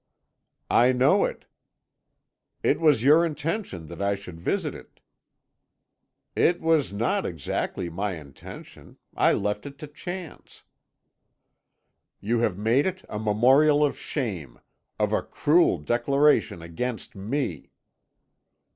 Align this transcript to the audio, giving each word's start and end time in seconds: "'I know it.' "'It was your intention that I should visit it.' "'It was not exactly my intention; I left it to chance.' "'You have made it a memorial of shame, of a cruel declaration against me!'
"'I 0.71 0.93
know 0.93 1.25
it.' 1.25 1.45
"'It 2.63 2.79
was 2.79 3.03
your 3.03 3.23
intention 3.23 3.85
that 3.85 4.01
I 4.01 4.15
should 4.15 4.39
visit 4.41 4.73
it.' 4.73 4.99
"'It 6.35 6.59
was 6.59 6.91
not 6.91 7.23
exactly 7.23 7.87
my 7.87 8.15
intention; 8.15 8.97
I 9.15 9.33
left 9.33 9.67
it 9.67 9.77
to 9.77 9.85
chance.' 9.85 10.63
"'You 12.19 12.39
have 12.39 12.57
made 12.57 12.87
it 12.87 13.05
a 13.09 13.19
memorial 13.19 13.85
of 13.85 13.95
shame, 13.95 14.59
of 14.97 15.13
a 15.13 15.21
cruel 15.21 15.77
declaration 15.77 16.63
against 16.63 17.15
me!' 17.15 17.69